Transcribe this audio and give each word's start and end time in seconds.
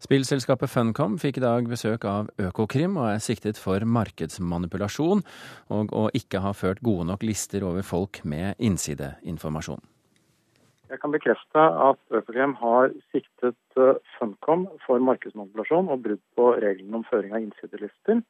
Spillselskapet 0.00 0.70
Funcom 0.72 1.18
fikk 1.20 1.36
i 1.36 1.42
dag 1.44 1.66
besøk 1.68 2.06
av 2.08 2.30
Økokrim 2.40 2.94
og 2.96 3.10
er 3.10 3.18
siktet 3.20 3.58
for 3.60 3.84
markedsmanipulasjon 3.84 5.20
og 5.76 5.92
å 5.92 6.06
ikke 6.16 6.40
ha 6.40 6.54
ført 6.56 6.80
gode 6.80 7.04
nok 7.10 7.26
lister 7.28 7.66
over 7.68 7.84
folk 7.84 8.22
med 8.24 8.56
innsideinformasjon. 8.64 9.82
Jeg 10.88 11.02
kan 11.02 11.12
bekrefte 11.12 11.66
at 11.90 12.00
Økokrim 12.16 12.56
har 12.62 12.94
siktet 13.12 13.76
eh, 13.76 14.00
Funcom 14.16 14.64
for 14.86 15.04
markedsmanipulasjon 15.04 15.92
og 15.92 16.00
brudd 16.06 16.24
på 16.34 16.48
reglene 16.64 17.02
om 17.02 17.04
føring 17.10 17.36
av 17.36 17.44
innsidelister, 17.44 18.24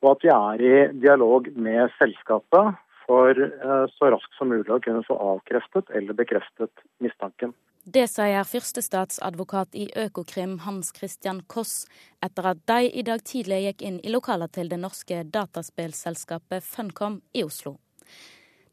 og 0.00 0.10
at 0.14 0.24
vi 0.24 0.32
er 0.32 0.64
i 0.64 0.74
dialog 1.04 1.52
med 1.52 1.92
selskapet 2.00 2.80
for 3.08 3.40
eh, 3.40 3.86
så 3.96 4.12
raskt 4.12 4.36
som 4.38 4.52
mulig 4.52 4.70
å 4.70 4.82
kunne 4.84 5.02
få 5.06 5.16
avkreftet 5.32 5.90
eller 5.96 6.16
bekreftet 6.18 6.84
mistanken. 7.04 7.54
Det 7.88 8.04
sier 8.12 8.44
førstestatsadvokat 8.44 9.76
i 9.80 9.86
Økokrim 9.96 10.58
Hans 10.66 10.90
Christian 10.92 11.40
Koss, 11.48 11.86
etter 12.20 12.50
at 12.50 12.58
de 12.68 12.90
i 12.92 13.04
dag 13.06 13.22
tidlig 13.24 13.62
gikk 13.64 13.84
inn 13.88 14.00
i 14.04 14.12
lokaler 14.12 14.50
til 14.52 14.68
det 14.68 14.80
norske 14.82 15.22
dataspillselskapet 15.24 16.66
Funcom 16.66 17.22
i 17.32 17.46
Oslo. 17.48 17.78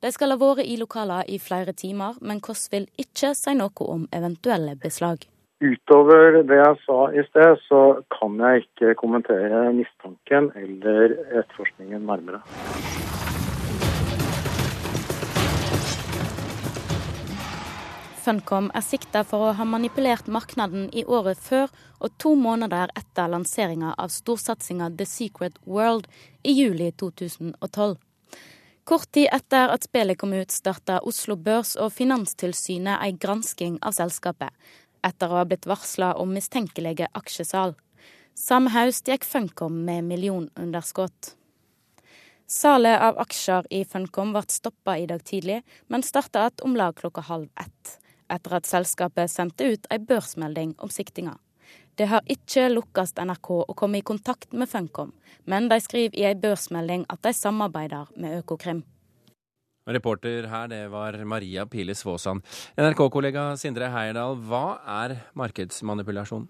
De 0.03 0.12
skal 0.12 0.35
ha 0.35 0.38
vært 0.41 0.67
i 0.67 0.76
lokaler 0.77 1.31
i 1.31 1.40
flere 1.40 1.71
timer, 1.73 2.20
men 2.20 2.43
Koss 2.43 2.67
vil 2.73 2.90
ikke 2.99 3.31
si 3.40 3.55
noe 3.55 3.88
om 3.95 4.04
eventuelle 4.12 4.76
beslag. 4.76 5.23
Utover 5.63 6.41
det 6.43 6.59
jeg 6.59 6.76
sa 6.84 6.99
i 7.15 7.23
sted, 7.29 7.63
så 7.70 7.81
kan 8.12 8.35
jeg 8.43 8.65
ikke 8.65 8.98
kommentere 8.99 9.70
mistanken 9.79 10.52
eller 10.59 11.15
etterforskningen 11.31 12.04
nærmere. 12.04 12.43
Funcom 18.25 18.71
er 18.73 18.81
sikta 18.81 19.21
for 19.21 19.43
å 19.45 19.49
ha 19.53 19.65
manipulert 19.70 20.25
markedet 20.34 20.88
i 20.97 21.03
året 21.05 21.38
før 21.38 21.70
og 22.02 22.13
to 22.17 22.31
måneder 22.34 22.89
etter 22.98 23.29
lanseringa 23.29 23.91
av 24.01 24.09
storsatsinga 24.09 24.88
The 24.98 25.05
Secret 25.05 25.59
World 25.70 26.07
i 26.41 26.55
juli 26.57 26.87
2012. 26.98 27.99
Kort 28.90 29.12
tid 29.13 29.29
etter 29.29 29.70
at 29.70 29.85
spillet 29.85 30.17
kom 30.17 30.34
ut, 30.34 30.49
starta 30.49 31.04
Oslo 31.05 31.35
Børs 31.37 31.76
og 31.77 31.91
Finanstilsynet 31.93 33.04
ei 33.05 33.13
gransking 33.13 33.76
av 33.85 33.93
selskapet, 33.93 34.49
etter 35.05 35.29
å 35.29 35.43
ha 35.43 35.43
blitt 35.45 35.67
varsla 35.70 36.15
om 36.17 36.34
mistenkelige 36.34 37.12
aksjesal. 37.13 37.76
Samme 38.34 38.73
høst 38.73 39.05
gikk 39.12 39.27
Funcom 39.29 39.84
med 39.85 40.07
millionunderskudd. 40.07 41.35
Salet 42.49 42.98
av 43.05 43.21
aksjer 43.21 43.70
i 43.70 43.84
Funcom 43.85 44.34
ble 44.34 44.43
stoppa 44.49 44.98
i 44.98 45.05
dag 45.13 45.21
tidlig, 45.21 45.60
men 45.93 46.01
starta 46.01 46.48
igjen 46.48 46.65
om 46.71 46.79
lag 46.82 46.98
klokka 46.98 47.27
halv 47.29 47.54
ett 47.62 47.93
etter 48.31 48.57
at 48.57 48.70
selskapet 48.70 49.31
sendte 49.31 49.68
ut 49.73 49.90
ei 49.91 49.99
børsmelding 49.99 50.76
om 50.84 50.91
siktinga. 50.91 51.37
Det 51.95 52.09
har 52.12 52.26
ikke 52.27 52.67
lukkes 52.73 53.15
NRK 53.15 53.51
å 53.63 53.76
komme 53.77 54.01
i 54.01 54.05
kontakt 54.05 54.51
med 54.54 54.67
Funcom, 54.67 55.13
men 55.48 55.70
de 55.71 55.79
skriver 55.79 56.17
i 56.20 56.27
ei 56.27 56.35
børsmelding 56.35 57.05
at 57.09 57.23
de 57.23 57.32
samarbeider 57.35 58.12
med 58.20 58.41
Økokrim. 58.41 58.84
Reporter 59.85 60.48
her, 60.49 60.67
det 60.67 60.82
var 60.90 61.13
Maria 61.29 61.67
Pile 61.70 61.93
Svåsand. 61.93 62.41
NRK-kollega 62.82 63.51
Sindre 63.62 63.91
Heierdal, 63.93 64.34
hva 64.50 64.79
er 65.06 65.13
markedsmanipulasjon? 65.38 66.47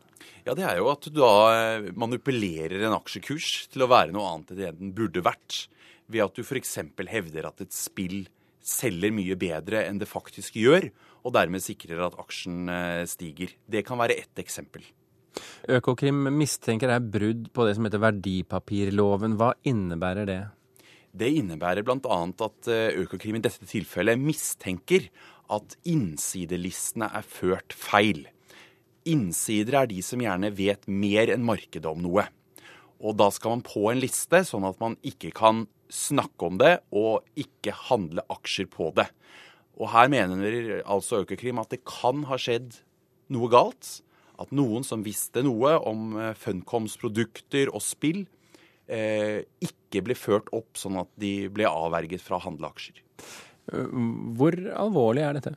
Ja, 0.47 0.55
Det 0.55 0.63
er 0.63 0.79
jo 0.79 0.87
at 0.87 1.03
du 1.03 1.19
da 1.19 1.33
eh, 1.51 1.89
manipulerer 1.91 2.87
en 2.87 2.95
aksjekurs 2.95 3.67
til 3.73 3.83
å 3.83 3.89
være 3.91 4.15
noe 4.15 4.29
annet 4.31 4.53
enn 4.53 4.61
det 4.61 4.71
den 4.79 4.95
burde 4.95 5.25
vært. 5.25 5.65
Ved 6.07 6.23
at 6.23 6.37
du 6.37 6.45
f.eks. 6.45 6.77
hevder 7.11 7.49
at 7.49 7.59
et 7.65 7.75
spill 7.75 8.23
selger 8.65 9.13
mye 9.13 9.37
bedre 9.39 9.85
enn 9.85 9.99
det 10.01 10.09
faktisk 10.09 10.57
gjør, 10.57 10.89
og 11.25 11.33
dermed 11.37 11.63
sikrer 11.63 12.01
at 12.07 12.17
aksjen 12.21 12.69
eh, 12.71 13.05
stiger. 13.09 13.53
Det 13.69 13.85
kan 13.85 13.99
være 14.01 14.17
ett 14.25 14.41
eksempel. 14.41 14.85
Økokrim 15.69 16.29
mistenker 16.37 16.91
er 16.93 17.03
brudd 17.03 17.49
på 17.53 17.65
det 17.67 17.75
som 17.77 17.87
heter 17.87 18.01
verdipapirloven. 18.03 19.35
Hva 19.39 19.53
innebærer 19.67 20.29
det? 20.29 20.41
Det 21.15 21.31
innebærer 21.39 21.85
bl.a. 21.85 22.19
at 22.47 22.71
eh, 22.71 22.95
Økokrim 23.01 23.39
i 23.39 23.43
dette 23.43 23.67
tilfellet 23.69 24.19
mistenker 24.19 25.09
at 25.53 25.77
innsidelistene 25.87 27.09
er 27.13 27.27
ført 27.27 27.75
feil. 27.77 28.25
Innsider 29.05 29.83
er 29.83 29.91
de 29.91 30.01
som 30.05 30.21
gjerne 30.23 30.49
vet 30.57 30.87
mer 30.89 31.29
enn 31.33 31.45
markedet 31.45 31.89
om 31.89 32.01
noe. 32.01 32.25
Og 33.05 33.17
da 33.19 33.29
skal 33.33 33.57
man 33.57 33.65
på 33.65 33.85
en 33.91 34.01
liste, 34.01 34.41
sånn 34.47 34.65
at 34.65 34.79
man 34.81 34.95
ikke 35.05 35.33
kan 35.35 35.65
snakke 35.91 36.47
om 36.47 36.59
det 36.61 36.77
og 36.95 37.25
ikke 37.39 37.73
handle 37.89 38.25
aksjer 38.33 38.69
på 38.71 38.91
det. 38.97 39.07
Og 39.75 39.91
her 39.91 40.09
mener 40.11 40.81
altså 40.85 41.23
Økokrim 41.23 41.59
at 41.61 41.73
det 41.73 41.83
kan 41.87 42.23
ha 42.29 42.39
skjedd 42.39 42.77
noe 43.33 43.49
galt. 43.51 43.99
At 44.39 44.51
noen 44.55 44.83
som 44.83 45.03
visste 45.05 45.43
noe 45.45 45.77
om 45.87 46.15
eh, 46.19 46.33
Funcoms 46.35 46.97
produkter 46.99 47.69
og 47.71 47.83
spill, 47.83 48.25
eh, 48.91 49.45
ikke 49.63 50.03
ble 50.03 50.17
ført 50.19 50.49
opp 50.55 50.75
sånn 50.79 50.99
at 50.99 51.11
de 51.19 51.47
ble 51.53 51.67
avverget 51.69 52.23
fra 52.23 52.39
å 52.39 52.43
handle 52.43 52.67
aksjer. 52.67 52.99
Hvor 53.65 54.57
alvorlig 54.75 55.23
er 55.25 55.39
dette? 55.39 55.55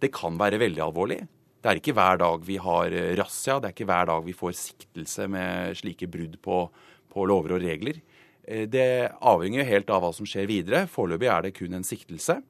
Det 0.00 0.10
kan 0.12 0.34
være 0.40 0.58
veldig 0.60 0.82
alvorlig. 0.84 1.20
Det 1.60 1.68
er 1.68 1.78
ikke 1.78 1.94
hver 1.96 2.20
dag 2.20 2.44
vi 2.46 2.56
har 2.60 2.94
eh, 2.96 3.12
razzia, 3.20 3.58
det 3.60 3.70
er 3.70 3.76
ikke 3.76 3.88
hver 3.90 4.08
dag 4.10 4.24
vi 4.24 4.36
får 4.36 4.56
siktelse 4.56 5.26
med 5.30 5.76
slike 5.80 6.08
brudd 6.10 6.38
på, 6.42 6.64
på 7.12 7.26
lover 7.28 7.58
og 7.58 7.64
regler. 7.64 8.00
Eh, 8.44 8.66
det 8.70 9.10
avhenger 9.20 9.68
helt 9.68 9.90
av 9.90 10.04
hva 10.04 10.12
som 10.16 10.28
skjer 10.28 10.48
videre. 10.50 10.86
Foreløpig 10.90 11.30
er 11.30 11.46
det 11.46 11.56
kun 11.58 11.76
en 11.76 11.86
siktelse. 11.86 12.40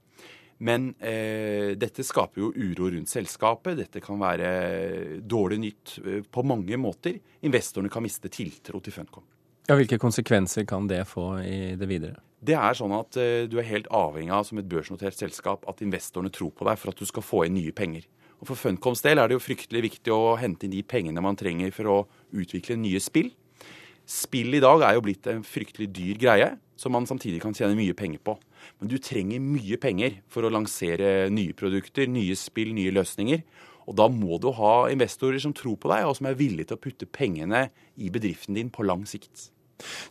Men 0.60 0.90
eh, 1.00 1.72
dette 1.80 2.04
skaper 2.04 2.42
jo 2.42 2.50
uro 2.52 2.90
rundt 2.92 3.08
selskapet. 3.08 3.78
Dette 3.78 4.02
kan 4.04 4.20
være 4.20 5.20
dårlig 5.24 5.60
nytt 5.62 5.94
eh, 6.04 6.24
på 6.28 6.44
mange 6.44 6.76
måter. 6.76 7.16
Investorene 7.48 7.92
kan 7.92 8.04
miste 8.04 8.28
tiltro 8.32 8.82
til 8.84 8.92
Funcom. 8.92 9.24
Ja, 9.70 9.76
hvilke 9.78 10.00
konsekvenser 10.02 10.66
kan 10.68 10.88
det 10.90 11.06
få 11.08 11.38
i 11.40 11.78
det 11.80 11.88
videre? 11.88 12.20
Det 12.40 12.56
er 12.56 12.76
sånn 12.76 12.92
at 12.96 13.16
eh, 13.20 13.46
Du 13.48 13.58
er 13.60 13.68
helt 13.68 13.88
avhengig 13.94 14.32
av 14.36 14.44
som 14.48 14.60
et 14.60 14.68
børsnotert 14.68 15.16
selskap 15.16 15.64
at 15.70 15.80
investorene 15.84 16.32
tror 16.32 16.52
på 16.52 16.68
deg 16.68 16.80
for 16.80 16.92
at 16.92 17.00
du 17.00 17.08
skal 17.08 17.24
få 17.24 17.44
inn 17.46 17.56
nye 17.56 17.72
penger. 17.72 18.04
Og 18.40 18.48
For 18.48 18.60
Funcoms 18.60 19.04
del 19.04 19.20
er 19.20 19.28
det 19.28 19.36
jo 19.36 19.44
fryktelig 19.44 19.86
viktig 19.88 20.12
å 20.12 20.36
hente 20.40 20.68
inn 20.68 20.76
de 20.76 20.84
pengene 20.84 21.24
man 21.24 21.40
trenger 21.40 21.72
for 21.76 21.88
å 21.88 21.98
utvikle 22.36 22.76
nye 22.80 23.00
spill. 23.00 23.32
Spill 24.10 24.56
i 24.58 24.62
dag 24.62 24.82
er 24.82 24.96
jo 24.96 25.04
blitt 25.06 25.28
en 25.30 25.44
fryktelig 25.46 25.86
dyr 25.94 26.18
greie, 26.18 26.48
som 26.80 26.90
man 26.96 27.06
samtidig 27.06 27.38
kan 27.44 27.54
tjene 27.54 27.76
mye 27.78 27.94
penger 27.94 28.22
på. 28.26 28.34
Men 28.80 28.90
du 28.90 28.96
trenger 28.98 29.42
mye 29.44 29.78
penger 29.80 30.16
for 30.32 30.42
å 30.42 30.50
lansere 30.50 31.28
nye 31.30 31.54
produkter, 31.54 32.10
nye 32.10 32.34
spill, 32.38 32.72
nye 32.74 32.94
løsninger. 32.96 33.44
Og 33.86 33.96
da 33.98 34.08
må 34.10 34.40
du 34.42 34.50
ha 34.56 34.74
investorer 34.90 35.38
som 35.42 35.54
tror 35.56 35.78
på 35.78 35.92
deg, 35.92 36.08
og 36.08 36.18
som 36.18 36.26
er 36.26 36.38
villige 36.38 36.72
til 36.72 36.78
å 36.78 36.82
putte 36.82 37.06
pengene 37.06 37.68
i 38.02 38.10
bedriften 38.12 38.58
din 38.58 38.72
på 38.74 38.86
lang 38.88 39.06
sikt. 39.08 39.50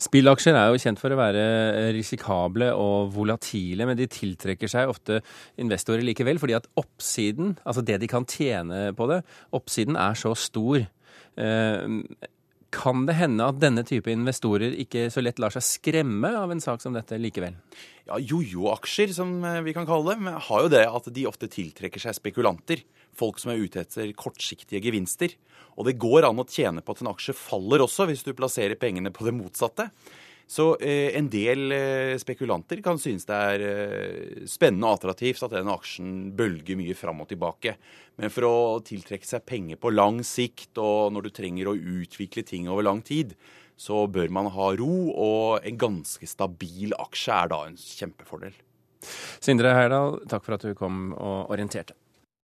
Spillaksjer 0.02 0.56
er 0.58 0.72
jo 0.72 0.80
kjent 0.82 1.02
for 1.02 1.14
å 1.14 1.20
være 1.20 1.44
risikable 1.94 2.72
og 2.80 3.12
volatile, 3.14 3.86
men 3.86 4.00
de 4.00 4.08
tiltrekker 4.10 4.72
seg 4.72 4.90
ofte 4.90 5.20
investorer 5.62 6.06
likevel, 6.08 6.40
fordi 6.42 6.56
at 6.58 6.72
oppsiden, 6.80 7.58
altså 7.68 7.84
det 7.86 8.00
de 8.02 8.10
kan 8.10 8.26
tjene 8.30 8.90
på 8.98 9.12
det, 9.12 9.22
oppsiden 9.60 10.00
er 10.00 10.18
så 10.18 10.34
stor. 10.40 10.88
Kan 12.70 13.08
det 13.10 13.16
hende 13.18 13.48
at 13.50 13.58
denne 13.62 13.82
type 13.88 14.12
investorer 14.14 14.76
ikke 14.78 15.08
så 15.10 15.24
lett 15.24 15.40
lar 15.42 15.54
seg 15.54 15.66
skremme 15.66 16.30
av 16.38 16.52
en 16.54 16.62
sak 16.62 16.84
som 16.84 16.94
dette 16.94 17.18
likevel? 17.18 17.56
Ja, 18.06 18.20
Jojo-aksjer, 18.22 19.14
som 19.16 19.40
eh, 19.46 19.62
vi 19.66 19.74
kan 19.74 19.88
kalle 19.90 20.14
det, 20.14 20.36
har 20.50 20.66
jo 20.66 20.72
det 20.72 20.86
at 20.86 21.10
de 21.14 21.26
ofte 21.30 21.50
tiltrekker 21.50 22.02
seg 22.02 22.18
spekulanter. 22.18 22.84
Folk 23.18 23.42
som 23.42 23.52
er 23.54 23.62
ute 23.64 23.82
etter 23.82 24.14
kortsiktige 24.18 24.84
gevinster. 24.86 25.34
Og 25.82 25.88
det 25.90 25.98
går 26.02 26.28
an 26.30 26.42
å 26.42 26.48
tjene 26.50 26.84
på 26.86 26.94
at 26.94 27.02
en 27.02 27.12
aksje 27.12 27.36
faller 27.38 27.82
også, 27.86 28.06
hvis 28.10 28.26
du 28.26 28.36
plasserer 28.38 28.78
pengene 28.80 29.14
på 29.16 29.26
det 29.26 29.34
motsatte. 29.38 29.90
Så 30.50 30.72
eh, 30.82 31.14
en 31.18 31.28
del 31.30 31.72
eh, 31.76 32.16
spekulanter 32.18 32.80
kan 32.82 32.98
synes 32.98 33.28
det 33.30 33.36
er 33.38 33.64
eh, 33.68 34.48
spennende 34.50 34.90
og 34.90 34.98
attraktivt 34.98 35.44
at 35.46 35.54
den 35.54 35.70
aksjen 35.70 36.16
bølger 36.38 36.80
mye 36.80 36.96
fram 36.98 37.22
og 37.22 37.30
tilbake. 37.30 37.76
Men 38.18 38.34
for 38.34 38.48
å 38.48 38.56
tiltrekke 38.86 39.30
seg 39.30 39.46
penger 39.46 39.78
på 39.78 39.94
lang 39.94 40.24
sikt, 40.26 40.72
og 40.82 41.14
når 41.14 41.28
du 41.28 41.32
trenger 41.38 41.70
å 41.70 41.78
utvikle 41.78 42.42
ting 42.50 42.66
over 42.66 42.88
lang 42.88 43.04
tid, 43.06 43.38
så 43.80 44.08
bør 44.10 44.34
man 44.34 44.50
ha 44.56 44.72
ro, 44.82 44.96
og 45.14 45.70
en 45.70 45.80
ganske 45.80 46.28
stabil 46.28 46.98
aksje 46.98 47.38
er 47.38 47.54
da 47.54 47.64
en 47.70 47.78
kjempefordel. 47.80 48.58
Sindre 49.40 49.78
Heyerdahl, 49.78 50.18
takk 50.34 50.50
for 50.50 50.58
at 50.58 50.66
du 50.66 50.74
kom 50.76 51.12
og 51.14 51.54
orienterte. 51.54 51.94